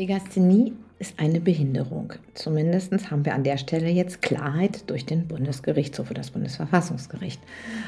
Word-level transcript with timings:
Legasthenie 0.00 0.72
ist 0.98 1.20
eine 1.20 1.40
Behinderung. 1.40 2.14
Zumindest 2.32 3.10
haben 3.10 3.26
wir 3.26 3.34
an 3.34 3.44
der 3.44 3.58
Stelle 3.58 3.90
jetzt 3.90 4.22
Klarheit 4.22 4.88
durch 4.88 5.04
den 5.04 5.28
Bundesgerichtshof 5.28 6.10
oder 6.10 6.22
das 6.22 6.30
Bundesverfassungsgericht. 6.30 7.38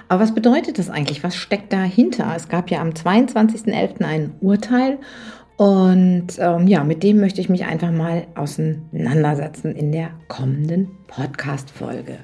Aber 0.09 0.23
was 0.23 0.35
bedeutet 0.35 0.79
das 0.79 0.91
eigentlich? 0.91 1.25
Was 1.25 1.37
steckt 1.37 1.73
dahinter? 1.73 2.31
Es 2.37 2.51
gab 2.51 2.71
ja 2.71 2.83
am 2.83 2.91
22.11. 2.91 4.05
ein 4.05 4.35
Urteil 4.43 4.99
und 5.57 6.27
ähm, 6.39 6.67
ja, 6.67 6.85
mit 6.85 7.03
dem 7.03 7.19
möchte 7.19 7.41
ich 7.41 7.49
mich 7.49 7.65
einfach 7.65 7.93
mal 7.93 8.27
auseinandersetzen 8.35 9.75
in 9.75 9.91
der 9.91 10.11
kommenden 10.29 10.91
Podcast-Folge. 11.07 12.19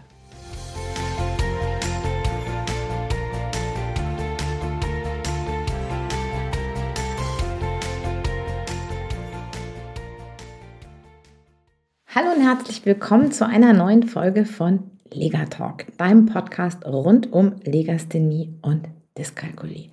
Hallo 12.21 12.33
und 12.33 12.43
herzlich 12.43 12.85
willkommen 12.85 13.31
zu 13.31 13.47
einer 13.47 13.73
neuen 13.73 14.03
Folge 14.03 14.45
von 14.45 14.91
Legatalk, 15.13 15.87
deinem 15.99 16.27
Podcast 16.27 16.85
rund 16.85 17.33
um 17.33 17.55
Legasthenie 17.63 18.59
und 18.61 18.89
Dyskalkulie. 19.17 19.91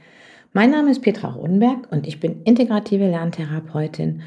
Mein 0.51 0.71
Name 0.71 0.89
ist 0.89 1.03
Petra 1.03 1.27
Rodenberg 1.27 1.87
und 1.91 2.07
ich 2.07 2.19
bin 2.19 2.41
integrative 2.41 3.07
Lerntherapeutin 3.07 4.23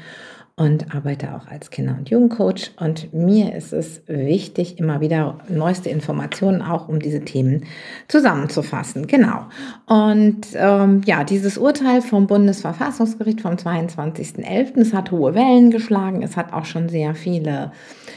und 0.59 0.93
arbeite 0.93 1.33
auch 1.33 1.47
als 1.47 1.69
Kinder- 1.69 1.95
und 1.97 2.09
Jugendcoach. 2.09 2.71
Und 2.77 3.13
mir 3.13 3.55
ist 3.55 3.71
es 3.71 4.01
wichtig, 4.07 4.77
immer 4.77 4.99
wieder 4.99 5.37
neueste 5.47 5.89
Informationen 5.89 6.61
auch 6.61 6.89
um 6.89 6.99
diese 6.99 7.21
Themen 7.21 7.63
zusammenzufassen. 8.09 9.07
Genau. 9.07 9.45
Und 9.85 10.47
ähm, 10.55 11.01
ja, 11.05 11.23
dieses 11.23 11.57
Urteil 11.57 12.01
vom 12.01 12.27
Bundesverfassungsgericht 12.27 13.39
vom 13.39 13.53
22.11., 13.53 14.81
es 14.81 14.93
hat 14.93 15.11
hohe 15.11 15.33
Wellen 15.33 15.71
geschlagen. 15.71 16.23
Es 16.23 16.35
hat 16.35 16.51
auch 16.51 16.65
schon 16.65 16.89
sehr 16.89 17.15
viele 17.15 17.71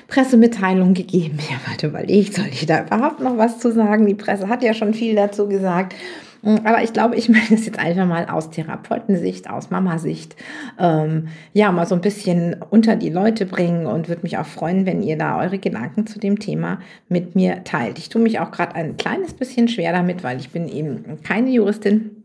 Pressemitteilungen 0.09 0.95
gegeben. 0.95 1.39
Ja, 1.53 1.59
warte, 1.67 1.89
überlegt, 1.89 2.35
soll 2.35 2.47
ich 2.51 2.65
da 2.65 2.85
überhaupt 2.85 3.21
noch 3.21 3.37
was 3.37 3.59
zu 3.59 3.73
sagen? 3.73 4.07
Die 4.07 4.15
Presse 4.15 4.49
hat 4.49 4.63
ja 4.63 4.73
schon 4.73 4.95
viel 4.95 5.15
dazu 5.15 5.47
gesagt. 5.49 5.95
Mm, 6.43 6.57
aber 6.65 6.83
ich 6.83 6.93
glaube, 6.93 7.17
ich 7.17 7.29
möchte 7.31 7.55
es 7.55 7.67
jetzt 7.67 7.79
einfach 7.79 8.07
mal 8.07 8.27
aus 8.29 8.51
Therapeutensicht, 8.51 9.49
aus 9.49 9.71
Mamasicht, 9.71 10.37
ähm, 10.79 11.29
ja, 11.53 11.73
mal 11.73 11.87
so 11.87 11.95
ein 11.95 12.01
bisschen 12.01 12.57
unter 12.71 12.97
die 12.97 13.11
Leute 13.11 13.47
bringen 13.47 13.87
und 13.87 14.09
würde 14.09 14.23
mich 14.23 14.39
auch 14.39 14.47
freuen, 14.47 14.87
wenn 14.87 15.03
ihr 15.03 15.17
da 15.17 15.41
eure 15.41 15.59
Gedanken 15.59 16.07
zu 16.07 16.19
dem 16.19 16.39
Thema 16.39 16.81
mit 17.09 17.35
mir 17.35 17.65
teilt. 17.65 17.99
Ich 17.99 18.09
tue 18.09 18.23
mich 18.23 18.41
auch 18.41 18.51
gerade 18.51 18.75
ein 18.75 18.97
kleines 18.97 19.35
bisschen 19.35 19.69
schwer 19.69 19.93
damit, 19.93 20.23
weil 20.23 20.39
ich 20.39 20.51
bin 20.51 20.69
eben 20.69 21.23
keine 21.23 21.51
Juristin. 21.51 22.19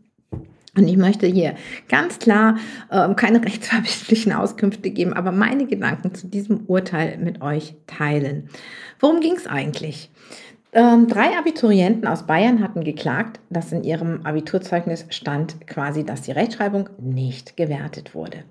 Und 0.76 0.86
ich 0.86 0.96
möchte 0.96 1.26
hier 1.26 1.56
ganz 1.88 2.20
klar 2.20 2.56
äh, 2.90 3.12
keine 3.14 3.42
rechtsverbindlichen 3.44 4.32
Auskünfte 4.32 4.90
geben, 4.90 5.12
aber 5.12 5.32
meine 5.32 5.66
Gedanken 5.66 6.14
zu 6.14 6.28
diesem 6.28 6.66
Urteil 6.66 7.18
mit 7.18 7.42
euch 7.42 7.74
teilen. 7.86 8.48
Worum 9.00 9.20
ging 9.20 9.34
es 9.34 9.48
eigentlich? 9.48 10.10
Ähm, 10.70 11.08
drei 11.08 11.38
Abiturienten 11.38 12.06
aus 12.06 12.26
Bayern 12.26 12.62
hatten 12.62 12.84
geklagt, 12.84 13.40
dass 13.48 13.72
in 13.72 13.84
ihrem 13.84 14.26
Abiturzeugnis 14.26 15.06
stand 15.08 15.66
quasi, 15.66 16.04
dass 16.04 16.20
die 16.22 16.32
Rechtschreibung 16.32 16.90
nicht 16.98 17.56
gewertet 17.56 18.14
wurde. 18.14 18.44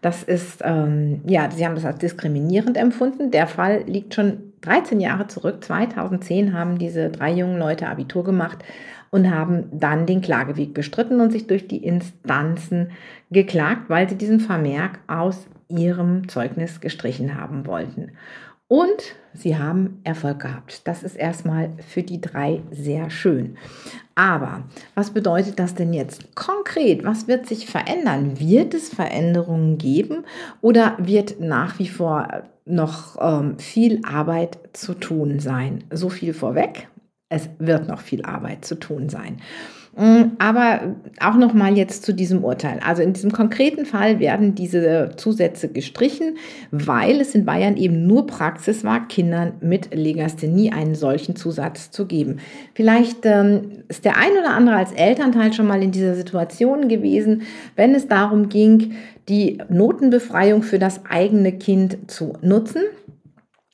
Das 0.00 0.24
ist, 0.24 0.62
ähm, 0.64 1.20
ja, 1.26 1.48
sie 1.50 1.64
haben 1.64 1.76
das 1.76 1.84
als 1.84 1.98
diskriminierend 1.98 2.76
empfunden. 2.76 3.30
Der 3.30 3.46
Fall 3.46 3.84
liegt 3.86 4.14
schon 4.14 4.52
13 4.62 4.98
Jahre 4.98 5.28
zurück. 5.28 5.62
2010 5.62 6.54
haben 6.54 6.78
diese 6.78 7.08
drei 7.08 7.30
jungen 7.32 7.58
Leute 7.58 7.86
Abitur 7.86 8.24
gemacht 8.24 8.64
und 9.10 9.30
haben 9.30 9.66
dann 9.72 10.06
den 10.06 10.22
Klageweg 10.22 10.74
bestritten 10.74 11.20
und 11.20 11.30
sich 11.30 11.46
durch 11.46 11.68
die 11.68 11.84
Instanzen 11.84 12.90
geklagt, 13.30 13.88
weil 13.88 14.08
sie 14.08 14.16
diesen 14.16 14.40
Vermerk 14.40 14.98
aus 15.06 15.46
ihrem 15.68 16.28
Zeugnis 16.28 16.80
gestrichen 16.80 17.40
haben 17.40 17.64
wollten. 17.64 18.12
Und 18.70 19.16
sie 19.34 19.58
haben 19.58 20.00
Erfolg 20.04 20.42
gehabt. 20.42 20.86
Das 20.86 21.02
ist 21.02 21.16
erstmal 21.16 21.70
für 21.88 22.04
die 22.04 22.20
drei 22.20 22.62
sehr 22.70 23.10
schön. 23.10 23.56
Aber 24.14 24.62
was 24.94 25.10
bedeutet 25.10 25.58
das 25.58 25.74
denn 25.74 25.92
jetzt 25.92 26.36
konkret? 26.36 27.02
Was 27.02 27.26
wird 27.26 27.48
sich 27.48 27.66
verändern? 27.66 28.38
Wird 28.38 28.72
es 28.74 28.88
Veränderungen 28.88 29.76
geben 29.76 30.24
oder 30.60 30.96
wird 31.00 31.40
nach 31.40 31.80
wie 31.80 31.88
vor 31.88 32.44
noch 32.64 33.16
ähm, 33.20 33.58
viel 33.58 34.02
Arbeit 34.04 34.60
zu 34.72 34.94
tun 34.94 35.40
sein? 35.40 35.82
So 35.90 36.08
viel 36.08 36.32
vorweg. 36.32 36.86
Es 37.28 37.48
wird 37.58 37.88
noch 37.88 38.00
viel 38.00 38.24
Arbeit 38.24 38.64
zu 38.64 38.76
tun 38.76 39.08
sein. 39.08 39.40
Mm, 40.00 40.32
aber 40.38 40.96
auch 41.20 41.36
noch 41.36 41.52
mal 41.52 41.76
jetzt 41.76 42.06
zu 42.06 42.14
diesem 42.14 42.42
Urteil. 42.42 42.80
Also 42.82 43.02
in 43.02 43.12
diesem 43.12 43.32
konkreten 43.32 43.84
Fall 43.84 44.18
werden 44.18 44.54
diese 44.54 45.10
Zusätze 45.16 45.68
gestrichen, 45.68 46.38
weil 46.70 47.20
es 47.20 47.34
in 47.34 47.44
Bayern 47.44 47.76
eben 47.76 48.06
nur 48.06 48.26
Praxis 48.26 48.82
war, 48.82 49.06
Kindern 49.08 49.52
mit 49.60 49.94
Legasthenie 49.94 50.72
einen 50.72 50.94
solchen 50.94 51.36
Zusatz 51.36 51.90
zu 51.90 52.06
geben. 52.06 52.38
Vielleicht 52.72 53.26
ähm, 53.26 53.82
ist 53.88 54.06
der 54.06 54.16
ein 54.16 54.32
oder 54.40 54.54
andere 54.54 54.76
als 54.76 54.92
Elternteil 54.92 55.52
schon 55.52 55.66
mal 55.66 55.82
in 55.82 55.92
dieser 55.92 56.14
Situation 56.14 56.88
gewesen, 56.88 57.42
wenn 57.76 57.94
es 57.94 58.08
darum 58.08 58.48
ging, 58.48 58.94
die 59.28 59.58
Notenbefreiung 59.68 60.62
für 60.62 60.78
das 60.78 61.04
eigene 61.04 61.52
Kind 61.52 62.10
zu 62.10 62.38
nutzen 62.40 62.84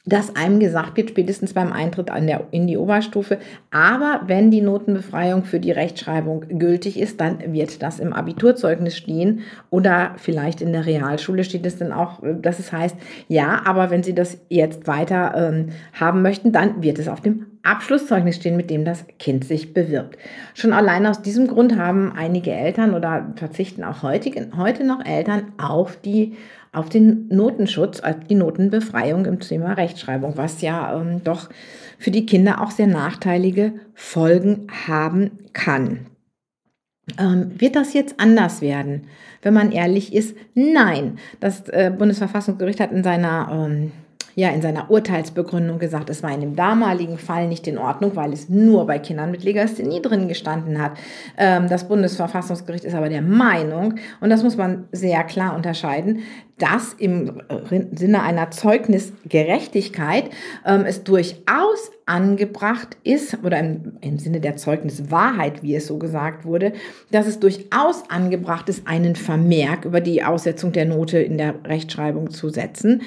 dass 0.06 0.36
einem 0.36 0.60
gesagt 0.60 0.96
wird, 0.96 1.10
spätestens 1.10 1.52
beim 1.52 1.72
Eintritt 1.72 2.08
der, 2.08 2.46
in 2.52 2.68
die 2.68 2.76
Oberstufe, 2.76 3.38
aber 3.70 4.22
wenn 4.26 4.52
die 4.52 4.60
Notenbefreiung 4.60 5.44
für 5.44 5.58
die 5.58 5.72
Rechtschreibung 5.72 6.44
gültig 6.58 6.98
ist, 6.98 7.20
dann 7.20 7.52
wird 7.52 7.82
das 7.82 7.98
im 7.98 8.12
Abiturzeugnis 8.12 8.96
stehen 8.96 9.40
oder 9.68 10.12
vielleicht 10.16 10.62
in 10.62 10.72
der 10.72 10.86
Realschule 10.86 11.42
steht 11.42 11.66
es 11.66 11.76
dann 11.76 11.92
auch, 11.92 12.22
dass 12.40 12.60
es 12.60 12.72
heißt, 12.72 12.96
ja, 13.26 13.62
aber 13.64 13.90
wenn 13.90 14.04
Sie 14.04 14.14
das 14.14 14.38
jetzt 14.48 14.86
weiter 14.86 15.34
ähm, 15.36 15.70
haben 15.92 16.22
möchten, 16.22 16.52
dann 16.52 16.82
wird 16.82 17.00
es 17.00 17.08
auf 17.08 17.20
dem 17.20 17.46
Abschlusszeugnis 17.66 18.36
stehen, 18.36 18.56
mit 18.56 18.70
dem 18.70 18.84
das 18.84 19.04
Kind 19.18 19.44
sich 19.44 19.74
bewirbt. 19.74 20.18
Schon 20.54 20.72
allein 20.72 21.06
aus 21.06 21.22
diesem 21.22 21.46
Grund 21.46 21.76
haben 21.76 22.12
einige 22.16 22.52
Eltern 22.52 22.94
oder 22.94 23.32
verzichten 23.36 23.84
auch 23.84 24.02
heutige, 24.02 24.48
heute 24.56 24.84
noch 24.84 25.04
Eltern 25.04 25.52
auf 25.58 25.96
die 25.96 26.36
auf 26.72 26.90
den 26.90 27.28
Notenschutz, 27.28 28.00
auf 28.00 28.16
die 28.28 28.34
Notenbefreiung 28.34 29.24
im 29.24 29.40
Thema 29.40 29.72
Rechtschreibung, 29.72 30.36
was 30.36 30.60
ja 30.60 31.00
ähm, 31.00 31.22
doch 31.24 31.48
für 31.98 32.10
die 32.10 32.26
Kinder 32.26 32.60
auch 32.60 32.70
sehr 32.70 32.86
nachteilige 32.86 33.72
Folgen 33.94 34.66
haben 34.86 35.30
kann. 35.54 36.06
Ähm, 37.18 37.52
wird 37.58 37.76
das 37.76 37.94
jetzt 37.94 38.20
anders 38.20 38.60
werden? 38.60 39.06
Wenn 39.40 39.54
man 39.54 39.72
ehrlich 39.72 40.12
ist, 40.12 40.36
nein. 40.54 41.18
Das 41.40 41.68
äh, 41.68 41.92
Bundesverfassungsgericht 41.96 42.80
hat 42.80 42.92
in 42.92 43.04
seiner 43.04 43.48
ähm, 43.50 43.92
ja 44.36 44.50
in 44.50 44.60
seiner 44.60 44.90
Urteilsbegründung 44.90 45.78
gesagt, 45.78 46.10
es 46.10 46.22
war 46.22 46.32
in 46.32 46.42
dem 46.42 46.56
damaligen 46.56 47.16
Fall 47.16 47.48
nicht 47.48 47.66
in 47.66 47.78
Ordnung, 47.78 48.16
weil 48.16 48.34
es 48.34 48.50
nur 48.50 48.86
bei 48.86 48.98
Kindern 48.98 49.30
mit 49.30 49.42
Legasthenie 49.42 50.02
drin 50.02 50.28
gestanden 50.28 50.80
hat. 50.80 50.92
Ähm, 51.38 51.68
das 51.68 51.88
Bundesverfassungsgericht 51.88 52.84
ist 52.84 52.94
aber 52.94 53.08
der 53.08 53.22
Meinung, 53.22 53.94
und 54.20 54.28
das 54.28 54.42
muss 54.42 54.58
man 54.58 54.84
sehr 54.92 55.24
klar 55.24 55.56
unterscheiden, 55.56 56.20
dass 56.58 56.92
im 56.92 57.40
Sinne 57.92 58.22
einer 58.22 58.50
Zeugnisgerechtigkeit 58.50 60.24
ähm, 60.66 60.84
es 60.86 61.02
durchaus 61.02 61.90
angebracht 62.04 62.98
ist, 63.04 63.38
oder 63.42 63.58
im, 63.58 63.96
im 64.02 64.18
Sinne 64.18 64.40
der 64.40 64.56
Zeugniswahrheit, 64.56 65.62
wie 65.62 65.74
es 65.74 65.86
so 65.86 65.96
gesagt 65.96 66.44
wurde, 66.44 66.74
dass 67.10 67.26
es 67.26 67.40
durchaus 67.40 68.10
angebracht 68.10 68.68
ist, 68.68 68.86
einen 68.86 69.16
Vermerk 69.16 69.86
über 69.86 70.02
die 70.02 70.22
Aussetzung 70.22 70.72
der 70.72 70.84
Note 70.84 71.18
in 71.18 71.38
der 71.38 71.54
Rechtschreibung 71.64 72.30
zu 72.30 72.50
setzen. 72.50 73.00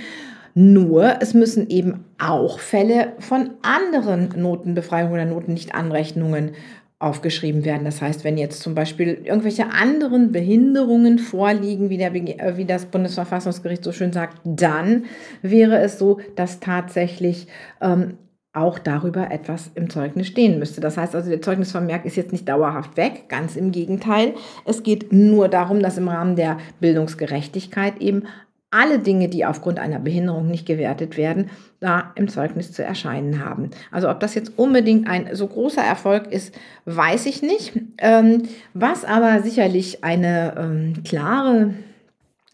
Nur 0.54 1.22
es 1.22 1.34
müssen 1.34 1.70
eben 1.70 2.06
auch 2.18 2.60
Fälle 2.60 3.14
von 3.20 3.52
anderen 3.62 4.30
Notenbefreiungen 4.36 5.14
oder 5.14 5.26
Notennichtanrechnungen 5.26 6.52
aufgeschrieben 7.00 7.64
werden. 7.64 7.86
Das 7.86 8.02
heißt, 8.02 8.26
wenn 8.26 8.38
jetzt 8.38 8.62
zum 8.62 8.76
Beispiel 8.76 9.22
irgendwelche 9.24 9.72
anderen 9.72 10.34
Behinderungen 10.34 11.18
vorliegen, 11.18 11.90
wie, 11.90 11.98
der, 11.98 12.14
äh, 12.14 12.58
wie 12.58 12.66
das 12.66 12.86
Bundesverfassungsgericht 12.88 13.84
so 13.84 13.94
schön 13.94 14.12
sagt, 14.12 14.42
dann 14.44 15.06
wäre 15.42 15.80
es 15.80 15.98
so, 15.98 16.20
dass 16.36 16.60
tatsächlich 16.60 17.48
ähm, 17.80 18.18
auch 18.52 18.80
darüber 18.80 19.32
etwas 19.32 19.72
im 19.76 19.90
Zeugnis 19.90 20.28
stehen 20.28 20.60
müsste. 20.60 20.82
Das 20.82 20.98
heißt 20.98 21.16
also, 21.16 21.30
der 21.30 21.42
Zeugnisvermerk 21.42 22.04
ist 22.04 22.18
jetzt 22.18 22.34
nicht 22.34 22.50
dauerhaft 22.50 22.98
weg, 22.98 23.30
ganz 23.30 23.56
im 23.56 23.72
Gegenteil. 23.72 24.34
Es 24.66 24.84
geht 24.84 25.14
nur 25.14 25.48
darum, 25.48 25.82
dass 25.82 25.98
im 25.98 26.10
Rahmen 26.10 26.36
der 26.36 26.58
Bildungsgerechtigkeit 26.82 28.02
eben 28.02 28.24
alle 28.72 29.00
Dinge, 29.00 29.30
die 29.30 29.46
aufgrund 29.46 29.80
einer 29.80 30.00
Behinderung 30.00 30.48
nicht 30.48 30.66
gewertet 30.66 31.18
werden, 31.18 31.50
da 31.80 32.12
im 32.16 32.28
Zeugnis 32.28 32.72
zu 32.72 32.84
erscheinen 32.84 33.44
haben. 33.44 33.72
Also 33.92 34.10
ob 34.10 34.20
das 34.20 34.36
jetzt 34.36 34.58
unbedingt 34.58 35.08
ein 35.08 35.30
so 35.34 35.48
großer 35.48 35.82
Erfolg 35.82 36.28
ist, 36.32 36.54
weiß 36.86 37.26
ich 37.26 37.42
nicht. 37.42 37.74
Ähm, 37.98 38.44
was 38.74 39.06
aber 39.06 39.42
sicherlich 39.42 40.04
eine 40.04 40.56
ähm, 40.58 41.04
klare 41.04 41.74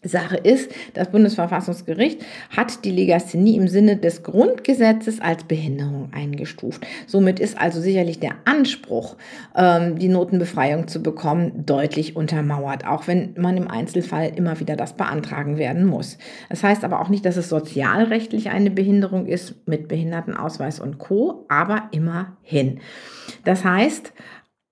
Sache 0.02 0.36
ist, 0.36 0.70
das 0.94 1.10
Bundesverfassungsgericht 1.10 2.22
hat 2.54 2.84
die 2.84 2.90
Legasthenie 2.90 3.56
im 3.56 3.68
Sinne 3.68 3.96
des 3.96 4.22
Grundgesetzes 4.22 5.20
als 5.20 5.44
Behinderung 5.44 6.10
eingestuft. 6.12 6.86
Somit 7.06 7.40
ist 7.40 7.58
also 7.58 7.80
sicherlich 7.80 8.20
der 8.20 8.34
Anspruch, 8.44 9.16
ähm, 9.56 9.98
die 9.98 10.08
Notenbefreiung 10.08 10.86
zu 10.86 11.02
bekommen, 11.02 11.64
deutlich 11.66 12.14
untermauert, 12.14 12.86
auch 12.86 13.06
wenn 13.06 13.34
man 13.36 13.56
im 13.56 13.68
Einzelfall 13.68 14.32
immer 14.36 14.60
wieder 14.60 14.76
das 14.76 14.94
beantragen 14.94 15.56
werden 15.58 15.86
muss. 15.86 16.18
Das 16.48 16.62
heißt 16.62 16.84
aber 16.84 17.00
auch 17.00 17.08
nicht, 17.08 17.24
dass 17.24 17.36
es 17.36 17.48
sozialrechtlich 17.48 18.50
eine 18.50 18.70
Behinderung 18.70 19.26
ist 19.26 19.54
mit 19.66 19.88
Behindertenausweis 19.88 20.78
und 20.78 20.98
Co., 20.98 21.46
aber 21.48 21.88
immerhin. 21.90 22.80
Das 23.44 23.64
heißt, 23.64 24.12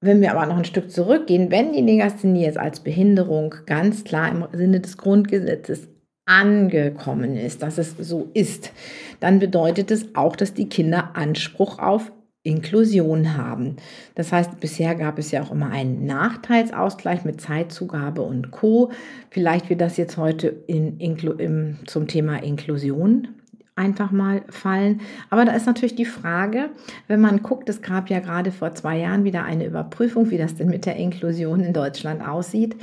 wenn 0.05 0.21
wir 0.21 0.33
aber 0.33 0.47
noch 0.47 0.59
ein 0.59 0.65
Stück 0.65 0.91
zurückgehen, 0.91 1.51
wenn 1.51 1.73
die 1.73 1.81
Legasthenie 1.81 2.45
jetzt 2.45 2.59
als 2.59 2.81
Behinderung 2.81 3.55
ganz 3.67 4.05
klar 4.05 4.31
im 4.31 4.47
Sinne 4.53 4.81
des 4.81 4.99
Grundgesetzes 4.99 5.89
angekommen 6.27 7.37
ist, 7.37 7.63
dass 7.63 7.79
es 7.79 7.97
so 7.99 8.31
ist, 8.35 8.73
dann 9.21 9.39
bedeutet 9.39 9.91
es 9.91 10.15
auch, 10.15 10.37
dass 10.37 10.55
die 10.55 10.69
Kinder 10.69 11.11
Anspruch 11.15 11.79
auf 11.79 12.13
Inklusion 12.43 13.37
haben. 13.37 13.77
Das 14.15 14.31
heißt, 14.31 14.61
bisher 14.61 14.95
gab 14.95 15.19
es 15.19 15.31
ja 15.31 15.43
auch 15.43 15.51
immer 15.51 15.71
einen 15.71 16.05
Nachteilsausgleich 16.05 17.25
mit 17.25 17.41
Zeitzugabe 17.41 18.21
und 18.21 18.51
Co. 18.51 18.93
Vielleicht 19.31 19.71
wird 19.71 19.81
das 19.81 19.97
jetzt 19.97 20.19
heute 20.19 20.49
in, 20.67 21.01
in, 21.01 21.79
zum 21.87 22.07
Thema 22.07 22.43
Inklusion 22.43 23.29
einfach 23.77 24.13
mal 24.13 24.43
fallen. 24.49 25.01
Aber 25.31 25.45
da 25.45 25.53
ist 25.53 25.67
natürlich 25.67 25.97
die 25.97 26.05
Frage, 26.05 26.71
wenn 27.09 27.21
man 27.21 27.43
guckt, 27.43 27.69
es 27.69 27.83
gab 27.83 28.09
ja 28.09 28.21
gerade 28.21 28.53
vor 28.53 28.75
zwei 28.75 28.99
Jahren 28.99 29.25
wieder 29.25 29.45
eine 29.45 29.67
Überprüfung, 29.67 30.31
wie 30.31 30.39
das 30.39 30.55
denn 30.55 30.69
mit 30.69 30.87
der 30.87 30.97
Inklusion 30.97 31.61
in 31.61 31.73
Deutschland 31.73 32.27
aussieht. 32.27 32.77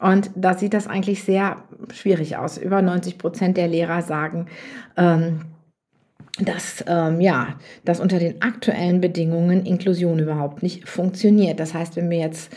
Und 0.00 0.30
da 0.34 0.54
sieht 0.54 0.74
das 0.74 0.88
eigentlich 0.88 1.22
sehr 1.22 1.62
schwierig 1.92 2.36
aus. 2.36 2.58
Über 2.58 2.82
90 2.82 3.18
Prozent 3.18 3.56
der 3.56 3.68
Lehrer 3.68 4.02
sagen, 4.02 4.46
ähm, 4.96 5.42
dass, 6.38 6.82
ähm, 6.88 7.20
ja, 7.20 7.58
dass 7.84 8.00
unter 8.00 8.18
den 8.18 8.42
aktuellen 8.42 9.00
Bedingungen 9.00 9.64
Inklusion 9.64 10.18
überhaupt 10.18 10.62
nicht 10.62 10.88
funktioniert. 10.88 11.60
Das 11.60 11.74
heißt, 11.74 11.94
wenn 11.94 12.10
wir 12.10 12.18
jetzt 12.18 12.52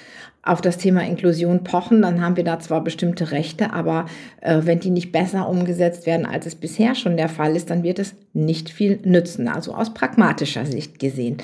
auf 0.45 0.61
das 0.61 0.77
Thema 0.77 1.03
Inklusion 1.03 1.63
pochen, 1.63 2.03
dann 2.03 2.21
haben 2.21 2.37
wir 2.37 2.43
da 2.43 2.59
zwar 2.59 2.83
bestimmte 2.83 3.31
Rechte, 3.31 3.73
aber 3.73 4.05
äh, 4.41 4.61
wenn 4.61 4.79
die 4.79 4.91
nicht 4.91 5.11
besser 5.11 5.49
umgesetzt 5.49 6.05
werden, 6.05 6.27
als 6.27 6.45
es 6.45 6.55
bisher 6.55 6.93
schon 6.93 7.17
der 7.17 7.29
Fall 7.29 7.55
ist, 7.55 7.71
dann 7.71 7.81
wird 7.81 7.97
es 7.97 8.15
nicht 8.33 8.69
viel 8.69 8.99
nützen, 9.03 9.47
also 9.47 9.73
aus 9.73 9.93
pragmatischer 9.93 10.65
Sicht 10.67 10.99
gesehen. 10.99 11.37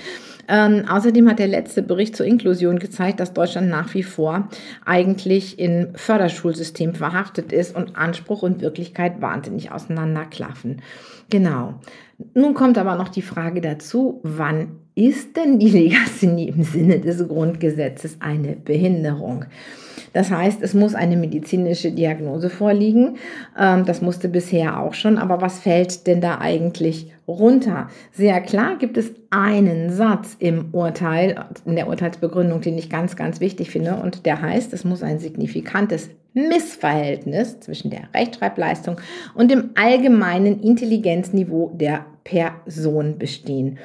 Ähm, 0.47 0.85
außerdem 0.87 1.27
hat 1.29 1.39
der 1.39 1.47
letzte 1.47 1.81
Bericht 1.81 2.15
zur 2.15 2.27
Inklusion 2.27 2.77
gezeigt, 2.77 3.19
dass 3.19 3.33
Deutschland 3.33 3.69
nach 3.69 3.93
wie 3.95 4.03
vor 4.03 4.49
eigentlich 4.85 5.57
im 5.57 5.95
Förderschulsystem 5.95 6.93
verhaftet 6.93 7.51
ist 7.51 7.75
und 7.75 7.95
Anspruch 7.95 8.43
und 8.43 8.61
Wirklichkeit 8.61 9.21
wahnsinnig 9.21 9.71
auseinanderklaffen. 9.71 10.81
Genau. 11.29 11.75
Nun 12.35 12.53
kommt 12.53 12.77
aber 12.77 12.95
noch 12.95 13.07
die 13.07 13.21
Frage 13.21 13.61
dazu, 13.61 14.19
wann 14.23 14.80
ist 14.95 15.35
denn 15.37 15.59
die 15.59 15.69
Legasthenie 15.71 16.49
im 16.49 16.63
Sinne 16.63 16.99
des 16.99 17.27
Grundgesetzes 17.27 18.17
eine 18.19 18.55
Behinderung? 18.55 19.45
Das 20.13 20.29
heißt, 20.29 20.61
es 20.61 20.73
muss 20.73 20.93
eine 20.93 21.15
medizinische 21.15 21.91
Diagnose 21.91 22.49
vorliegen. 22.49 23.17
Ähm, 23.57 23.85
das 23.85 24.01
musste 24.01 24.27
bisher 24.27 24.79
auch 24.79 24.93
schon. 24.93 25.17
Aber 25.17 25.41
was 25.41 25.59
fällt 25.59 26.05
denn 26.07 26.19
da 26.19 26.39
eigentlich 26.39 27.11
runter? 27.27 27.89
Sehr 28.11 28.41
klar 28.41 28.77
gibt 28.77 28.97
es 28.97 29.13
einen 29.29 29.91
Satz 29.91 30.35
im 30.39 30.73
Urteil, 30.73 31.45
in 31.65 31.75
der 31.75 31.87
Urteilsbegründung, 31.87 32.61
den 32.61 32.77
ich 32.77 32.89
ganz, 32.89 33.15
ganz 33.15 33.39
wichtig 33.39 33.71
finde. 33.71 33.95
Und 33.95 34.25
der 34.25 34.41
heißt, 34.41 34.73
es 34.73 34.83
muss 34.83 35.01
ein 35.01 35.19
signifikantes 35.19 36.09
Missverhältnis 36.33 37.59
zwischen 37.59 37.91
der 37.91 38.03
Rechtschreibleistung 38.13 38.97
und 39.33 39.51
dem 39.51 39.71
allgemeinen 39.75 40.61
Intelligenzniveau 40.61 41.71
der 41.73 42.05
Person 42.23 43.17
bestehen. 43.17 43.79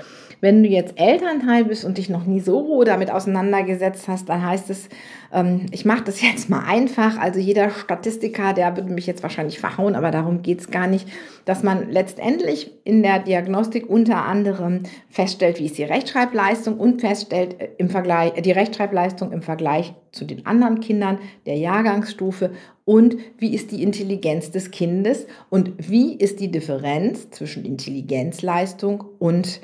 Wenn 0.47 0.63
du 0.63 0.69
jetzt 0.69 0.97
Elternteil 0.97 1.65
bist 1.65 1.85
und 1.85 1.99
dich 1.99 2.09
noch 2.09 2.25
nie 2.25 2.39
so 2.39 2.85
damit 2.85 3.11
auseinandergesetzt 3.11 4.07
hast, 4.07 4.29
dann 4.29 4.47
heißt 4.47 4.71
es, 4.71 4.89
ähm, 5.33 5.67
ich 5.73 5.85
mache 5.85 6.05
das 6.05 6.23
jetzt 6.23 6.49
mal 6.49 6.63
einfach. 6.65 7.19
Also 7.19 7.41
jeder 7.41 7.69
Statistiker, 7.71 8.53
der 8.53 8.77
würde 8.77 8.93
mich 8.93 9.09
jetzt 9.09 9.25
wahrscheinlich 9.25 9.59
verhauen, 9.59 9.97
aber 9.97 10.13
darum 10.13 10.43
geht 10.43 10.61
es 10.61 10.71
gar 10.71 10.87
nicht, 10.87 11.09
dass 11.47 11.65
man 11.65 11.91
letztendlich 11.91 12.71
in 12.85 13.03
der 13.03 13.19
Diagnostik 13.19 13.91
unter 13.91 14.25
anderem 14.25 14.85
feststellt, 15.11 15.59
wie 15.59 15.67
ist 15.67 15.79
die 15.79 15.83
Rechtschreibleistung 15.83 16.79
und 16.79 17.01
feststellt 17.01 17.61
äh, 17.61 17.71
im 17.79 17.91
Vergleich, 17.91 18.35
die 18.35 18.53
Rechtschreibleistung 18.53 19.33
im 19.33 19.43
Vergleich 19.43 19.95
zu 20.13 20.25
den 20.25 20.47
anderen 20.47 20.79
Kindern 20.79 21.19
der 21.47 21.57
Jahrgangsstufe 21.57 22.53
und 22.85 23.17
wie 23.37 23.53
ist 23.53 23.73
die 23.73 23.83
Intelligenz 23.83 24.53
des 24.53 24.71
Kindes 24.71 25.27
und 25.51 25.73
wie 25.77 26.15
ist 26.15 26.39
die 26.39 26.53
Differenz 26.53 27.31
zwischen 27.31 27.65
Intelligenzleistung 27.65 29.05
und 29.19 29.61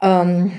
ähm, 0.00 0.52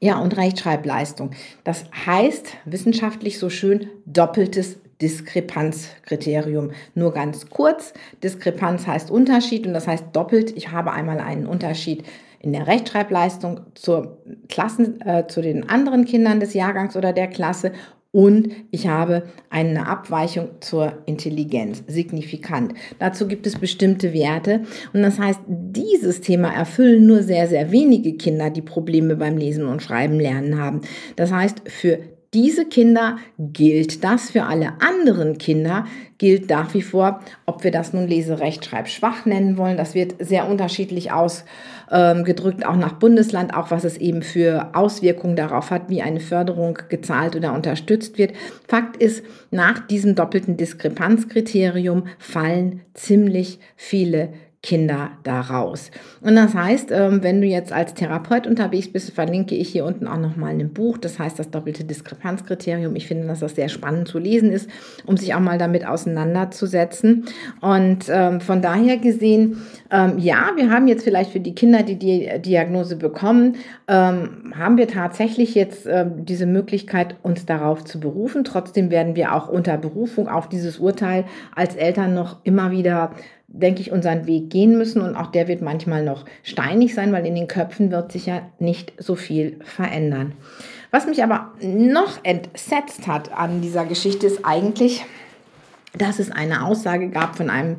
ja, 0.00 0.18
und 0.18 0.36
Rechtschreibleistung. 0.36 1.30
Das 1.64 1.84
heißt 2.06 2.58
wissenschaftlich 2.66 3.38
so 3.38 3.48
schön 3.48 3.88
doppeltes 4.04 4.76
Diskrepanzkriterium. 5.00 6.72
Nur 6.94 7.12
ganz 7.12 7.48
kurz. 7.48 7.94
Diskrepanz 8.22 8.86
heißt 8.86 9.10
Unterschied 9.10 9.66
und 9.66 9.72
das 9.72 9.86
heißt 9.86 10.06
doppelt. 10.12 10.56
Ich 10.56 10.70
habe 10.70 10.92
einmal 10.92 11.20
einen 11.20 11.46
Unterschied 11.46 12.04
in 12.38 12.52
der 12.52 12.66
Rechtschreibleistung 12.66 13.60
zur 13.74 14.18
Klassen, 14.48 15.00
äh, 15.00 15.26
zu 15.26 15.40
den 15.40 15.68
anderen 15.68 16.04
Kindern 16.04 16.40
des 16.40 16.52
Jahrgangs 16.52 16.96
oder 16.96 17.14
der 17.14 17.28
Klasse 17.28 17.72
und 18.14 18.50
ich 18.70 18.86
habe 18.86 19.24
eine 19.50 19.88
Abweichung 19.88 20.50
zur 20.60 21.02
Intelligenz, 21.04 21.82
signifikant. 21.88 22.72
Dazu 23.00 23.26
gibt 23.26 23.44
es 23.44 23.58
bestimmte 23.58 24.14
Werte 24.14 24.60
und 24.92 25.02
das 25.02 25.18
heißt, 25.18 25.40
dieses 25.48 26.20
Thema 26.20 26.54
erfüllen 26.54 27.06
nur 27.06 27.24
sehr, 27.24 27.48
sehr 27.48 27.72
wenige 27.72 28.16
Kinder, 28.16 28.50
die 28.50 28.62
Probleme 28.62 29.16
beim 29.16 29.36
Lesen 29.36 29.66
und 29.66 29.82
Schreiben 29.82 30.20
lernen 30.20 30.60
haben. 30.60 30.82
Das 31.16 31.32
heißt, 31.32 31.62
für 31.66 31.98
diese 32.34 32.66
Kinder 32.66 33.16
gilt 33.38 34.04
das, 34.04 34.30
für 34.30 34.42
alle 34.42 34.72
anderen 34.80 35.38
Kinder 35.38 35.86
gilt 36.18 36.50
nach 36.50 36.74
wie 36.74 36.82
vor, 36.82 37.20
ob 37.46 37.64
wir 37.64 37.70
das 37.70 37.92
nun 37.92 38.06
Leserechtschreibschwach 38.08 39.24
nennen 39.24 39.56
wollen. 39.56 39.76
Das 39.76 39.94
wird 39.94 40.14
sehr 40.18 40.48
unterschiedlich 40.48 41.10
ausgedrückt, 41.12 42.66
auch 42.66 42.76
nach 42.76 42.94
Bundesland, 42.94 43.54
auch 43.54 43.70
was 43.70 43.84
es 43.84 43.96
eben 43.96 44.22
für 44.22 44.70
Auswirkungen 44.74 45.36
darauf 45.36 45.70
hat, 45.70 45.88
wie 45.88 46.02
eine 46.02 46.20
Förderung 46.20 46.78
gezahlt 46.88 47.36
oder 47.36 47.52
unterstützt 47.54 48.18
wird. 48.18 48.32
Fakt 48.66 48.96
ist, 48.96 49.24
nach 49.50 49.86
diesem 49.86 50.14
doppelten 50.14 50.56
Diskrepanzkriterium 50.56 52.04
fallen 52.18 52.80
ziemlich 52.94 53.58
viele 53.76 54.30
Kinder 54.64 55.10
daraus. 55.24 55.90
Und 56.22 56.36
das 56.36 56.54
heißt, 56.54 56.90
ähm, 56.90 57.22
wenn 57.22 57.42
du 57.42 57.46
jetzt 57.46 57.70
als 57.70 57.92
Therapeut 57.92 58.46
unterwegs 58.46 58.90
bist, 58.90 59.10
verlinke 59.12 59.54
ich 59.54 59.68
hier 59.68 59.84
unten 59.84 60.06
auch 60.08 60.16
nochmal 60.16 60.58
ein 60.58 60.72
Buch, 60.72 60.96
das 60.96 61.18
heißt 61.18 61.38
das 61.38 61.50
doppelte 61.50 61.84
Diskrepanzkriterium. 61.84 62.96
Ich 62.96 63.06
finde, 63.06 63.26
dass 63.26 63.40
das 63.40 63.56
sehr 63.56 63.68
spannend 63.68 64.08
zu 64.08 64.18
lesen 64.18 64.50
ist, 64.50 64.70
um 65.04 65.18
sich 65.18 65.34
auch 65.34 65.40
mal 65.40 65.58
damit 65.58 65.86
auseinanderzusetzen. 65.86 67.26
Und 67.60 68.06
ähm, 68.08 68.40
von 68.40 68.62
daher 68.62 68.96
gesehen, 68.96 69.58
ähm, 69.94 70.18
ja, 70.18 70.50
wir 70.56 70.70
haben 70.70 70.88
jetzt 70.88 71.04
vielleicht 71.04 71.30
für 71.30 71.38
die 71.38 71.54
Kinder, 71.54 71.84
die 71.84 71.96
die 71.96 72.28
Diagnose 72.40 72.96
bekommen, 72.96 73.54
ähm, 73.86 74.52
haben 74.58 74.76
wir 74.76 74.88
tatsächlich 74.88 75.54
jetzt 75.54 75.86
ähm, 75.86 76.24
diese 76.24 76.46
Möglichkeit, 76.46 77.14
uns 77.22 77.46
darauf 77.46 77.84
zu 77.84 78.00
berufen. 78.00 78.42
Trotzdem 78.42 78.90
werden 78.90 79.14
wir 79.14 79.32
auch 79.32 79.48
unter 79.48 79.78
Berufung 79.78 80.26
auf 80.26 80.48
dieses 80.48 80.80
Urteil 80.80 81.26
als 81.54 81.76
Eltern 81.76 82.12
noch 82.12 82.38
immer 82.42 82.72
wieder 82.72 83.12
denke 83.46 83.80
ich, 83.82 83.92
unseren 83.92 84.26
Weg 84.26 84.50
gehen 84.50 84.76
müssen 84.76 85.00
und 85.00 85.14
auch 85.14 85.28
der 85.28 85.46
wird 85.46 85.62
manchmal 85.62 86.04
noch 86.04 86.24
steinig 86.42 86.92
sein, 86.92 87.12
weil 87.12 87.24
in 87.24 87.36
den 87.36 87.46
Köpfen 87.46 87.92
wird 87.92 88.10
sich 88.10 88.26
ja 88.26 88.42
nicht 88.58 88.92
so 88.98 89.14
viel 89.14 89.60
verändern. 89.62 90.32
Was 90.90 91.06
mich 91.06 91.22
aber 91.22 91.52
noch 91.62 92.18
entsetzt 92.24 93.06
hat 93.06 93.32
an 93.32 93.60
dieser 93.60 93.84
Geschichte 93.84 94.26
ist 94.26 94.44
eigentlich, 94.44 95.04
dass 95.96 96.18
es 96.18 96.32
eine 96.32 96.64
Aussage 96.64 97.10
gab 97.10 97.36
von 97.36 97.48
einem, 97.48 97.76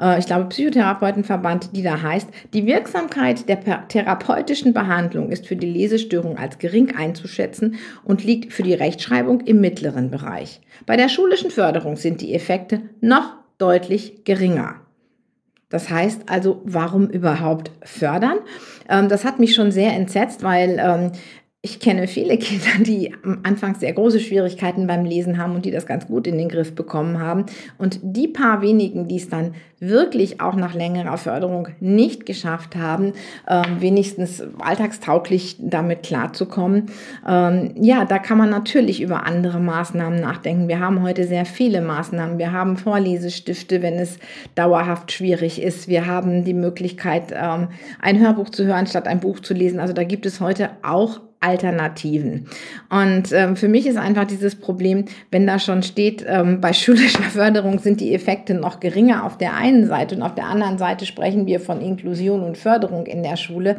äh, 0.00 0.18
ich 0.18 0.26
glaube, 0.26 0.46
Psychotherapeutenverband, 0.46 1.76
die 1.76 1.82
da 1.82 2.02
heißt, 2.02 2.28
die 2.52 2.66
Wirksamkeit 2.66 3.48
der 3.48 3.88
therapeutischen 3.88 4.72
Behandlung 4.72 5.30
ist 5.30 5.46
für 5.46 5.56
die 5.56 5.70
Lesestörung 5.70 6.38
als 6.38 6.58
gering 6.58 6.94
einzuschätzen 6.96 7.76
und 8.04 8.24
liegt 8.24 8.52
für 8.52 8.62
die 8.62 8.74
Rechtschreibung 8.74 9.40
im 9.40 9.60
mittleren 9.60 10.10
Bereich. 10.10 10.60
Bei 10.86 10.96
der 10.96 11.08
schulischen 11.08 11.50
Förderung 11.50 11.96
sind 11.96 12.20
die 12.20 12.34
Effekte 12.34 12.82
noch 13.00 13.34
deutlich 13.58 14.24
geringer. 14.24 14.76
Das 15.70 15.90
heißt 15.90 16.28
also, 16.28 16.62
warum 16.64 17.08
überhaupt 17.08 17.72
fördern? 17.82 18.38
Ähm, 18.88 19.08
das 19.08 19.24
hat 19.24 19.40
mich 19.40 19.54
schon 19.54 19.72
sehr 19.72 19.92
entsetzt, 19.92 20.42
weil 20.42 20.78
ähm, 20.78 21.12
ich 21.64 21.80
kenne 21.80 22.06
viele 22.08 22.36
Kinder, 22.36 22.84
die 22.84 23.14
am 23.24 23.38
Anfang 23.42 23.74
sehr 23.74 23.94
große 23.94 24.20
Schwierigkeiten 24.20 24.86
beim 24.86 25.06
Lesen 25.06 25.38
haben 25.38 25.54
und 25.54 25.64
die 25.64 25.70
das 25.70 25.86
ganz 25.86 26.06
gut 26.06 26.26
in 26.26 26.36
den 26.36 26.50
Griff 26.50 26.74
bekommen 26.74 27.18
haben. 27.20 27.46
Und 27.78 28.00
die 28.02 28.28
paar 28.28 28.60
wenigen, 28.60 29.08
die 29.08 29.16
es 29.16 29.30
dann 29.30 29.54
wirklich 29.80 30.42
auch 30.42 30.56
nach 30.56 30.74
längerer 30.74 31.16
Förderung 31.16 31.68
nicht 31.80 32.26
geschafft 32.26 32.76
haben, 32.76 33.14
äh, 33.46 33.62
wenigstens 33.78 34.42
alltagstauglich 34.58 35.56
damit 35.58 36.02
klarzukommen, 36.02 36.90
ähm, 37.26 37.72
ja, 37.80 38.04
da 38.04 38.18
kann 38.18 38.36
man 38.36 38.50
natürlich 38.50 39.00
über 39.00 39.24
andere 39.24 39.58
Maßnahmen 39.58 40.20
nachdenken. 40.20 40.68
Wir 40.68 40.80
haben 40.80 41.02
heute 41.02 41.24
sehr 41.24 41.46
viele 41.46 41.80
Maßnahmen. 41.80 42.36
Wir 42.36 42.52
haben 42.52 42.76
Vorlesestifte, 42.76 43.80
wenn 43.80 43.94
es 43.94 44.18
dauerhaft 44.54 45.12
schwierig 45.12 45.62
ist. 45.62 45.88
Wir 45.88 46.06
haben 46.06 46.44
die 46.44 46.54
Möglichkeit, 46.54 47.32
ähm, 47.34 47.68
ein 48.02 48.20
Hörbuch 48.20 48.50
zu 48.50 48.66
hören, 48.66 48.86
statt 48.86 49.08
ein 49.08 49.20
Buch 49.20 49.40
zu 49.40 49.54
lesen. 49.54 49.80
Also 49.80 49.94
da 49.94 50.04
gibt 50.04 50.26
es 50.26 50.40
heute 50.40 50.68
auch 50.82 51.20
Alternativen. 51.44 52.46
Und 52.88 53.32
ähm, 53.32 53.56
für 53.56 53.68
mich 53.68 53.86
ist 53.86 53.96
einfach 53.96 54.24
dieses 54.24 54.56
Problem, 54.56 55.04
wenn 55.30 55.46
da 55.46 55.58
schon 55.58 55.82
steht, 55.82 56.24
ähm, 56.26 56.60
bei 56.60 56.72
schulischer 56.72 57.22
Förderung 57.22 57.78
sind 57.78 58.00
die 58.00 58.14
Effekte 58.14 58.54
noch 58.54 58.80
geringer 58.80 59.24
auf 59.24 59.36
der 59.36 59.54
einen 59.54 59.86
Seite 59.86 60.16
und 60.16 60.22
auf 60.22 60.34
der 60.34 60.46
anderen 60.46 60.78
Seite 60.78 61.04
sprechen 61.06 61.46
wir 61.46 61.60
von 61.60 61.80
Inklusion 61.80 62.42
und 62.42 62.56
Förderung 62.56 63.06
in 63.06 63.22
der 63.22 63.36
Schule. 63.36 63.76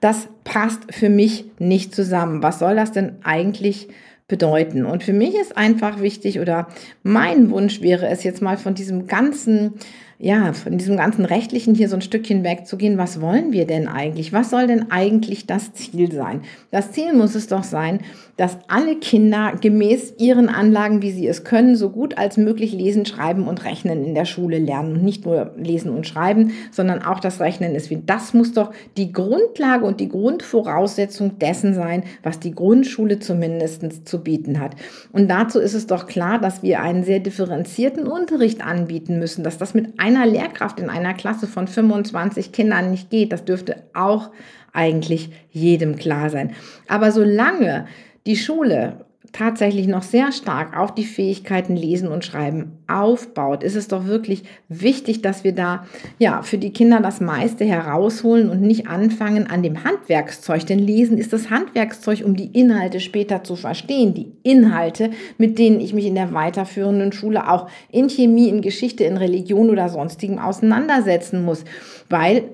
Das 0.00 0.28
passt 0.44 0.92
für 0.92 1.08
mich 1.08 1.44
nicht 1.58 1.94
zusammen. 1.94 2.42
Was 2.42 2.58
soll 2.58 2.76
das 2.76 2.92
denn 2.92 3.16
eigentlich 3.22 3.88
bedeuten? 4.28 4.84
Und 4.86 5.02
für 5.02 5.12
mich 5.12 5.34
ist 5.34 5.56
einfach 5.56 6.00
wichtig 6.00 6.40
oder 6.40 6.68
mein 7.02 7.50
Wunsch 7.50 7.82
wäre 7.82 8.08
es 8.08 8.24
jetzt 8.24 8.42
mal 8.42 8.56
von 8.56 8.74
diesem 8.74 9.06
ganzen 9.06 9.74
ja, 10.24 10.52
von 10.52 10.78
diesem 10.78 10.96
ganzen 10.96 11.24
Rechtlichen 11.24 11.74
hier 11.74 11.88
so 11.88 11.96
ein 11.96 12.00
Stückchen 12.00 12.44
wegzugehen. 12.44 12.96
Was 12.96 13.20
wollen 13.20 13.52
wir 13.52 13.66
denn 13.66 13.88
eigentlich? 13.88 14.32
Was 14.32 14.50
soll 14.50 14.68
denn 14.68 14.92
eigentlich 14.92 15.48
das 15.48 15.72
Ziel 15.72 16.12
sein? 16.12 16.42
Das 16.70 16.92
Ziel 16.92 17.12
muss 17.12 17.34
es 17.34 17.48
doch 17.48 17.64
sein, 17.64 17.98
dass 18.36 18.56
alle 18.68 18.94
Kinder 18.96 19.54
gemäß 19.60 20.14
ihren 20.18 20.48
Anlagen, 20.48 21.02
wie 21.02 21.10
sie 21.10 21.26
es 21.26 21.42
können, 21.42 21.74
so 21.74 21.90
gut 21.90 22.18
als 22.18 22.36
möglich 22.36 22.72
lesen, 22.72 23.04
schreiben 23.04 23.48
und 23.48 23.64
rechnen 23.64 24.04
in 24.04 24.14
der 24.14 24.24
Schule 24.24 24.60
lernen. 24.60 24.94
Und 24.94 25.02
nicht 25.02 25.26
nur 25.26 25.54
lesen 25.56 25.90
und 25.90 26.06
schreiben, 26.06 26.52
sondern 26.70 27.02
auch 27.02 27.18
das 27.18 27.40
Rechnen 27.40 27.74
ist 27.74 27.90
wie. 27.90 28.00
Das 28.06 28.32
muss 28.32 28.52
doch 28.52 28.70
die 28.96 29.10
Grundlage 29.10 29.84
und 29.84 29.98
die 29.98 30.08
Grundvoraussetzung 30.08 31.40
dessen 31.40 31.74
sein, 31.74 32.04
was 32.22 32.38
die 32.38 32.54
Grundschule 32.54 33.18
zumindest 33.18 34.08
zu 34.08 34.22
bieten 34.22 34.60
hat. 34.60 34.76
Und 35.10 35.28
dazu 35.28 35.58
ist 35.58 35.74
es 35.74 35.88
doch 35.88 36.06
klar, 36.06 36.38
dass 36.38 36.62
wir 36.62 36.80
einen 36.80 37.02
sehr 37.02 37.18
differenzierten 37.18 38.06
Unterricht 38.06 38.64
anbieten 38.64 39.18
müssen, 39.18 39.42
dass 39.42 39.58
das 39.58 39.74
mit 39.74 39.98
einer 40.16 40.26
Lehrkraft 40.26 40.78
in 40.80 40.90
einer 40.90 41.14
Klasse 41.14 41.46
von 41.46 41.66
25 41.66 42.52
Kindern 42.52 42.90
nicht 42.90 43.10
geht. 43.10 43.32
Das 43.32 43.44
dürfte 43.44 43.82
auch 43.94 44.30
eigentlich 44.72 45.30
jedem 45.50 45.96
klar 45.96 46.30
sein. 46.30 46.54
Aber 46.88 47.12
solange 47.12 47.86
die 48.26 48.36
Schule 48.36 49.04
tatsächlich 49.32 49.86
noch 49.86 50.02
sehr 50.02 50.30
stark 50.30 50.76
auf 50.76 50.94
die 50.94 51.04
Fähigkeiten 51.04 51.74
Lesen 51.74 52.08
und 52.08 52.24
Schreiben 52.24 52.78
aufbaut, 52.86 53.62
ist 53.62 53.76
es 53.76 53.88
doch 53.88 54.06
wirklich 54.06 54.44
wichtig, 54.68 55.22
dass 55.22 55.42
wir 55.42 55.52
da 55.52 55.86
ja 56.18 56.42
für 56.42 56.58
die 56.58 56.72
Kinder 56.72 57.00
das 57.00 57.20
meiste 57.20 57.64
herausholen 57.64 58.50
und 58.50 58.60
nicht 58.60 58.88
anfangen 58.88 59.46
an 59.46 59.62
dem 59.62 59.84
Handwerkszeug. 59.84 60.66
Denn 60.66 60.78
Lesen 60.78 61.16
ist 61.16 61.32
das 61.32 61.50
Handwerkszeug, 61.50 62.22
um 62.24 62.36
die 62.36 62.58
Inhalte 62.58 63.00
später 63.00 63.42
zu 63.42 63.56
verstehen. 63.56 64.12
Die 64.14 64.32
Inhalte, 64.42 65.10
mit 65.38 65.58
denen 65.58 65.80
ich 65.80 65.94
mich 65.94 66.06
in 66.06 66.14
der 66.14 66.34
weiterführenden 66.34 67.12
Schule 67.12 67.50
auch 67.50 67.68
in 67.90 68.08
Chemie, 68.08 68.48
in 68.48 68.60
Geschichte, 68.60 69.04
in 69.04 69.16
Religion 69.16 69.70
oder 69.70 69.88
sonstigem 69.88 70.38
auseinandersetzen 70.38 71.44
muss. 71.44 71.64
Weil 72.10 72.44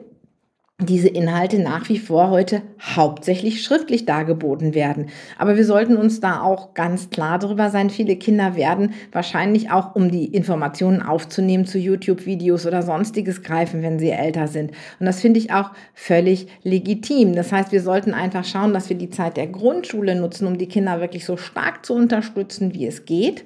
diese 0.80 1.08
Inhalte 1.08 1.58
nach 1.58 1.88
wie 1.88 1.98
vor 1.98 2.30
heute 2.30 2.62
hauptsächlich 2.80 3.64
schriftlich 3.64 4.04
dargeboten 4.04 4.74
werden. 4.74 5.06
Aber 5.36 5.56
wir 5.56 5.64
sollten 5.64 5.96
uns 5.96 6.20
da 6.20 6.40
auch 6.40 6.72
ganz 6.74 7.10
klar 7.10 7.40
darüber 7.40 7.70
sein, 7.70 7.90
viele 7.90 8.14
Kinder 8.14 8.54
werden 8.54 8.94
wahrscheinlich 9.10 9.72
auch, 9.72 9.96
um 9.96 10.08
die 10.08 10.26
Informationen 10.26 11.02
aufzunehmen, 11.02 11.66
zu 11.66 11.78
YouTube-Videos 11.78 12.64
oder 12.64 12.82
sonstiges 12.82 13.42
greifen, 13.42 13.82
wenn 13.82 13.98
sie 13.98 14.10
älter 14.10 14.46
sind. 14.46 14.70
Und 15.00 15.06
das 15.06 15.20
finde 15.20 15.40
ich 15.40 15.52
auch 15.52 15.72
völlig 15.94 16.46
legitim. 16.62 17.34
Das 17.34 17.50
heißt, 17.50 17.72
wir 17.72 17.82
sollten 17.82 18.14
einfach 18.14 18.44
schauen, 18.44 18.72
dass 18.72 18.88
wir 18.88 18.96
die 18.96 19.10
Zeit 19.10 19.36
der 19.36 19.48
Grundschule 19.48 20.14
nutzen, 20.14 20.46
um 20.46 20.58
die 20.58 20.68
Kinder 20.68 21.00
wirklich 21.00 21.24
so 21.24 21.36
stark 21.36 21.84
zu 21.84 21.94
unterstützen, 21.94 22.72
wie 22.72 22.86
es 22.86 23.04
geht. 23.04 23.44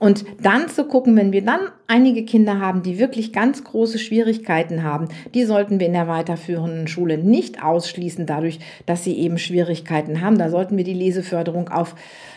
Und 0.00 0.24
dann 0.42 0.68
zu 0.70 0.84
gucken, 0.84 1.14
wenn 1.14 1.30
wir 1.30 1.44
dann 1.44 1.60
einige 1.86 2.24
Kinder 2.24 2.58
haben, 2.58 2.82
die 2.82 2.98
wirklich 2.98 3.34
ganz 3.34 3.62
große 3.64 3.98
Schwierigkeiten 3.98 4.82
haben, 4.82 5.08
die 5.34 5.44
sollten 5.44 5.78
wir 5.78 5.86
in 5.86 5.92
der 5.92 6.08
weiterführenden 6.08 6.88
Schule 6.88 7.18
nicht 7.18 7.62
ausschließen, 7.62 8.24
dadurch, 8.24 8.60
dass 8.86 9.04
sie 9.04 9.18
eben 9.18 9.36
Schwierigkeiten 9.36 10.22
haben. 10.22 10.38
Da 10.38 10.48
sollten 10.48 10.78
wir 10.78 10.84
die 10.84 10.94
Leseförderung 10.94 11.68
auf, 11.68 11.94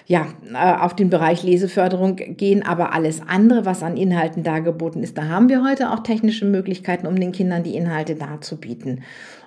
ja, 0.07 0.27
äh, 0.53 0.81
auf 0.81 0.93
den 0.93 1.09
Bereich 1.09 1.41
Leseförderung 1.43 2.17
gehen. 2.17 2.65
Aber 2.65 2.93
alles 2.93 3.21
andere, 3.25 3.65
was 3.65 3.81
an 3.81 3.95
Inhalten 3.95 4.43
dargeboten 4.43 5.01
ist, 5.01 5.17
da 5.17 5.29
haben 5.29 5.47
wir 5.47 5.63
heute 5.63 5.91
auch 5.91 6.03
technische 6.03 6.43
Möglichkeiten, 6.43 7.07
um 7.07 7.17
den 7.17 7.31
Kindern 7.31 7.63
die 7.63 7.77
Inhalte 7.77 8.15
darzubieten. 8.15 9.03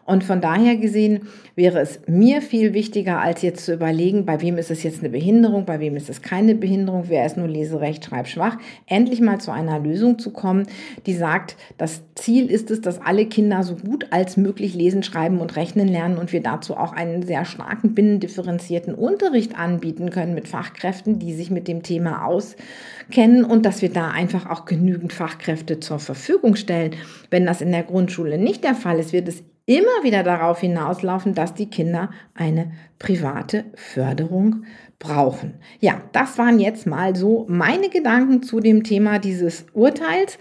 Und 0.07 0.23
von 0.23 0.41
daher 0.41 0.77
gesehen 0.77 1.23
wäre 1.57 1.81
es 1.81 2.01
mir 2.07 2.41
viel 2.41 2.75
wichtiger, 2.75 3.21
als 3.21 3.43
jetzt 3.43 3.65
zu 3.65 3.75
überlegen, 3.75 4.25
bei 4.25 4.41
wem 4.41 4.57
ist 4.57 4.71
es 4.71 4.85
jetzt 4.85 5.01
eine 5.01 5.09
Behinderung, 5.09 5.65
bei 5.65 5.81
wem 5.81 5.97
ist 5.97 6.09
es 6.09 6.23
keine 6.23 6.55
Behinderung, 6.55 7.05
wer 7.09 7.27
ist 7.27 7.37
nur 7.37 7.49
leserecht, 7.49 8.05
schreibschwach, 8.05 8.57
endlich 8.87 9.21
mal 9.21 9.41
zu 9.41 9.51
einer 9.51 9.81
Lösung 9.81 10.19
zu 10.19 10.31
kommen, 10.31 10.67
die 11.07 11.15
sagt, 11.15 11.57
das 11.77 12.03
Ziel 12.15 12.47
ist 12.47 12.71
es, 12.71 12.81
dass 12.81 13.01
alle 13.01 13.27
Kinder 13.27 13.65
so 13.65 13.75
gut 13.75 14.07
als 14.11 14.37
möglich 14.37 14.75
lesen, 14.75 15.03
schreiben 15.03 15.41
und 15.41 15.57
rechnen 15.57 15.89
lernen 15.89 16.19
und 16.19 16.33
wir 16.33 16.43
dazu 16.43 16.77
auch 16.77 16.93
einen 16.93 17.23
sehr 17.23 17.45
starken 17.45 17.95
binnendifferenzierten 17.95 18.95
Unterricht 18.95 19.59
anbieten 19.59 20.11
können 20.11 20.35
mit 20.35 20.47
Fachkräften, 20.47 21.19
die 21.19 21.35
sich 21.35 21.51
mit 21.51 21.67
dem 21.67 21.83
Thema 21.83 22.25
auskennen 22.25 23.45
und 23.45 23.67
dass 23.67 23.83
wir 23.83 23.91
da 23.91 24.11
einfach 24.11 24.49
auch 24.49 24.67
genügend 24.67 25.13
Fachkräfte 25.13 25.81
zur 25.81 25.99
Verfügung 25.99 26.55
stellen. 26.55 26.95
Wenn 27.31 27.45
das 27.45 27.61
in 27.61 27.73
der 27.73 27.83
Grundschule 27.83 28.39
nicht 28.39 28.63
der 28.63 28.75
Fall 28.75 29.01
ist, 29.01 29.13
wird 29.13 29.27
es 29.29 29.43
immer 29.67 30.03
wieder 30.03 30.23
darauf 30.23 30.61
hinauslaufen, 30.61 31.35
dass 31.35 31.55
die 31.55 31.69
Kinder 31.69 32.11
eine 32.35 32.73
private 32.99 33.65
Förderung 33.75 34.65
brauchen. 34.99 35.55
Ja, 35.81 36.01
das 36.13 36.39
waren 36.39 36.59
jetzt 36.59 36.87
mal 36.87 37.15
so 37.15 37.45
meine 37.49 37.91
Gedanken 37.91 38.43
zu 38.43 38.61
dem 38.61 38.83
Thema 38.83 39.19
dieses 39.19 39.67
Urteils. 39.75 40.39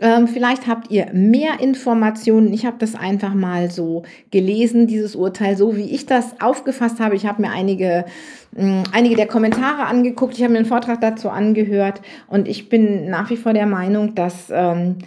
Ähm, 0.00 0.28
vielleicht 0.28 0.66
habt 0.66 0.90
ihr 0.90 1.10
mehr 1.12 1.60
Informationen. 1.60 2.52
Ich 2.52 2.64
habe 2.64 2.76
das 2.78 2.94
einfach 2.94 3.34
mal 3.34 3.70
so 3.70 4.04
gelesen, 4.30 4.86
dieses 4.86 5.16
Urteil, 5.16 5.56
so 5.56 5.76
wie 5.76 5.90
ich 5.90 6.06
das 6.06 6.40
aufgefasst 6.40 7.00
habe. 7.00 7.16
Ich 7.16 7.26
habe 7.26 7.42
mir 7.42 7.50
einige, 7.50 8.04
äh, 8.56 8.82
einige 8.92 9.16
der 9.16 9.26
Kommentare 9.26 9.86
angeguckt. 9.86 10.34
Ich 10.36 10.42
habe 10.42 10.52
mir 10.52 10.60
einen 10.60 10.68
Vortrag 10.68 11.00
dazu 11.00 11.28
angehört 11.28 12.00
und 12.28 12.48
ich 12.48 12.68
bin 12.68 13.10
nach 13.10 13.28
wie 13.30 13.36
vor 13.36 13.52
der 13.52 13.66
Meinung, 13.66 14.14
dass 14.14 14.50
ähm, 14.50 14.98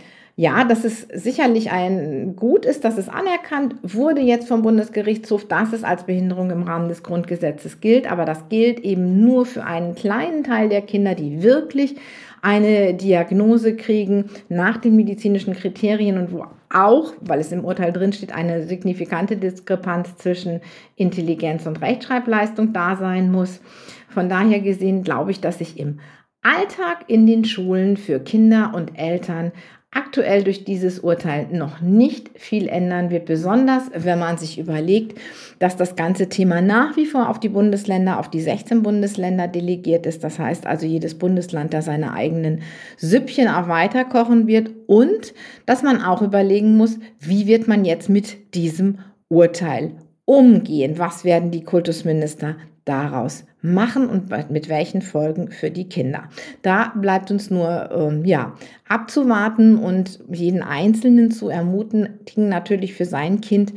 ja, 0.42 0.64
dass 0.64 0.84
es 0.86 1.02
sicherlich 1.14 1.70
ein 1.70 2.36
Gut 2.36 2.66
ist, 2.66 2.84
dass 2.84 2.98
es 2.98 3.10
anerkannt 3.10 3.76
wurde 3.84 4.22
jetzt 4.22 4.48
vom 4.48 4.64
Bundesgerichtshof, 4.64 5.48
dass 5.48 5.72
es 5.72 5.84
als 5.84 6.06
Behinderung 6.06 6.50
im 6.50 6.64
Rahmen 6.64 6.90
des 6.90 7.04
Grundgesetzes 7.04 7.80
gilt. 7.80 8.12
Aber 8.12 8.26
das 8.26 8.50
gilt 8.50 8.80
eben 8.80 9.24
nur 9.24 9.46
für 9.46 9.64
einen 9.64 9.94
kleinen 9.94 10.44
Teil 10.44 10.68
der 10.68 10.82
Kinder, 10.82 11.14
die 11.14 11.44
wirklich 11.44 11.96
eine 12.42 12.96
Diagnose 12.96 13.76
kriegen 13.76 14.32
nach 14.50 14.78
den 14.78 14.96
medizinischen 14.96 15.54
Kriterien 15.54 16.18
und 16.18 16.32
wo 16.32 16.48
auch, 16.74 17.14
weil 17.22 17.40
es 17.40 17.52
im 17.52 17.64
Urteil 17.64 17.94
drinsteht, 17.94 18.34
eine 18.34 18.64
signifikante 18.64 19.38
Diskrepanz 19.38 20.18
zwischen 20.18 20.62
Intelligenz 20.96 21.68
und 21.68 21.84
Rechtschreibleistung 21.84 22.74
da 22.74 22.96
sein 22.96 23.32
muss. 23.32 23.62
Von 24.10 24.28
daher 24.28 24.60
gesehen 24.60 25.04
glaube 25.04 25.30
ich, 25.30 25.40
dass 25.40 25.60
sich 25.60 25.80
im 25.80 26.00
Alltag 26.42 27.04
in 27.06 27.28
den 27.28 27.46
Schulen 27.46 27.96
für 27.96 28.20
Kinder 28.20 28.72
und 28.74 28.98
Eltern 28.98 29.52
aktuell 29.94 30.44
durch 30.44 30.64
dieses 30.64 31.00
Urteil 31.00 31.48
noch 31.52 31.82
nicht 31.82 32.32
viel 32.36 32.70
ändern 32.70 33.10
wird, 33.10 33.26
besonders 33.26 33.84
wenn 33.94 34.20
man 34.20 34.38
sich 34.38 34.58
überlegt, 34.58 35.20
dass 35.60 35.76
das 35.76 35.98
ganze 35.98 36.30
Thema 36.30 36.62
nach 36.62 36.96
wie 36.96 37.06
vor 37.06 37.30
auf 37.30 37.40
die 37.42 37.50
Bundesländer, 37.50 38.18
auf 38.18 38.30
die 38.30 38.42
16 38.42 38.84
Bundesländer 38.84 39.50
delegiert 39.50 40.06
ist. 40.06 40.24
Das 40.24 40.40
heißt 40.40 40.66
also, 40.66 40.86
jedes 40.86 41.16
Bundesland 41.16 41.74
da 41.74 41.82
seine 41.82 42.14
eigenen 42.14 42.62
Süppchen 42.98 43.50
auch 43.50 43.68
weiterkochen 43.68 44.48
wird 44.48 44.72
und 44.88 45.34
dass 45.66 45.84
man 45.84 46.02
auch 46.02 46.22
überlegen 46.22 46.78
muss, 46.78 46.98
wie 47.20 47.46
wird 47.48 47.68
man 47.68 47.84
jetzt 47.84 48.08
mit 48.08 48.56
diesem 48.56 49.00
Urteil 49.28 49.92
umgehen? 50.24 51.00
Was 51.00 51.26
werden 51.26 51.52
die 51.52 51.64
Kultusminister 51.64 52.56
daraus 52.86 53.46
machen 53.62 54.08
und 54.08 54.30
mit 54.50 54.70
welchen 54.70 55.02
Folgen 55.02 55.52
für 55.52 55.70
die 55.70 55.88
Kinder. 55.88 56.24
Da 56.62 56.94
bleibt 56.96 57.30
uns 57.30 57.50
nur 57.50 57.90
ähm, 57.92 58.26
ja, 58.26 58.56
abzuwarten 58.88 59.78
und 59.78 60.20
jeden 60.32 60.64
Einzelnen 60.64 61.32
zu 61.32 61.50
ermutigen, 61.50 62.10
natürlich 62.36 62.94
für 62.94 63.06
sein 63.06 63.42
Kind 63.42 63.74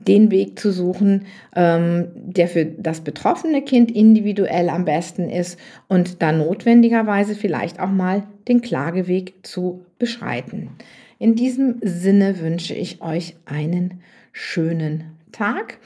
den 0.00 0.30
Weg 0.30 0.58
zu 0.58 0.70
suchen, 0.72 1.26
ähm, 1.54 2.08
der 2.14 2.48
für 2.48 2.64
das 2.64 3.00
betroffene 3.00 3.62
Kind 3.62 3.90
individuell 3.90 4.68
am 4.68 4.84
besten 4.84 5.28
ist 5.28 5.58
und 5.88 6.22
dann 6.22 6.38
notwendigerweise 6.38 7.34
vielleicht 7.34 7.80
auch 7.80 7.90
mal 7.90 8.24
den 8.46 8.60
Klageweg 8.60 9.34
zu 9.42 9.84
beschreiten. 9.98 10.70
In 11.18 11.34
diesem 11.34 11.76
Sinne 11.82 12.40
wünsche 12.40 12.74
ich 12.74 13.02
euch 13.02 13.36
einen 13.44 14.00
schönen 14.32 15.17
Tag. 15.32 15.78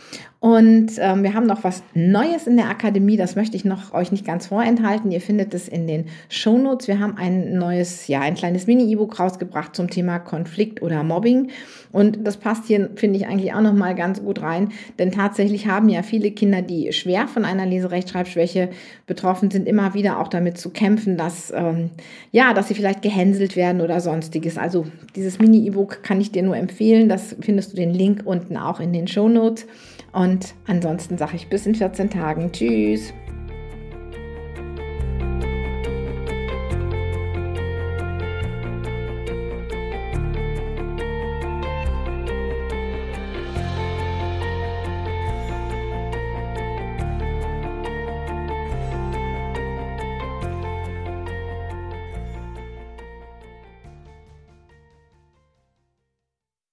Und 0.43 0.93
ähm, 0.99 1.23
wir 1.23 1.35
haben 1.35 1.47
noch 1.47 1.63
was 1.63 1.85
Neues 1.95 2.49
in 2.49 2.57
der 2.57 2.69
Akademie, 2.69 3.17
das 3.17 3.37
möchte 3.37 3.57
ich 3.57 3.65
noch 3.65 3.95
euch 3.95 4.11
nicht 4.11 4.27
ganz 4.27 4.49
vorenthalten. 4.49 5.13
Ihr 5.13 5.21
findet 5.21 5.55
es 5.55 5.69
in 5.69 5.87
den 5.87 6.07
Show 6.29 6.59
Notes. 6.59 6.89
Wir 6.89 6.99
haben 6.99 7.17
ein 7.17 7.57
neues, 7.57 8.09
ja, 8.09 8.21
ein 8.23 8.35
kleines 8.35 8.67
Mini-E-Book 8.67 9.21
rausgebracht 9.21 9.77
zum 9.77 9.89
Thema 9.89 10.19
Konflikt 10.19 10.83
oder 10.83 11.05
Mobbing. 11.05 11.51
Und 11.93 12.27
das 12.27 12.39
passt 12.39 12.65
hier, 12.67 12.91
finde 12.97 13.19
ich, 13.19 13.27
eigentlich 13.27 13.55
auch 13.55 13.61
noch 13.61 13.75
mal 13.75 13.95
ganz 13.95 14.23
gut 14.23 14.43
rein, 14.43 14.73
denn 14.99 15.13
tatsächlich 15.13 15.69
haben 15.69 15.89
ja 15.89 16.03
viele 16.03 16.31
Kinder, 16.31 16.63
die 16.63 16.93
schwer 16.93 17.29
von 17.29 17.45
einer 17.45 17.67
Leserechtschreibschwäche 17.67 18.71
betroffen 19.07 19.51
sind, 19.51 19.69
immer 19.69 19.95
wieder 19.95 20.19
auch 20.19 20.29
damit 20.29 20.57
zu 20.57 20.71
kämpfen, 20.71 21.17
dass, 21.19 21.53
ähm, 21.55 21.91
ja, 22.33 22.55
dass 22.55 22.69
sie 22.69 22.75
vielleicht 22.75 23.03
gehänselt 23.03 23.57
werden 23.57 23.83
oder 23.83 24.01
sonstiges. 24.01 24.57
Also 24.57 24.87
dieses 25.15 25.39
Mini-E-Book 25.39 26.03
kann 26.03 26.21
ich 26.21 26.33
dir 26.33 26.43
nur 26.43 26.57
empfehlen. 26.57 27.09
Das 27.09 27.37
findest 27.41 27.73
du 27.73 27.77
den 27.77 27.93
Link 27.93 28.23
unten 28.25 28.57
auch 28.57 28.81
in 28.81 28.93
den 28.93 29.07
Show 29.07 29.29
Notes. 29.43 29.67
Und 30.13 30.55
ansonsten 30.67 31.19
sage 31.19 31.37
ich 31.37 31.49
bis 31.49 31.67
in 31.67 31.75
14 31.75 32.11
Tagen. 32.11 32.53
Tschüss. 32.53 33.13